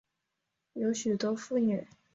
[0.73, 1.85] 有许多妇女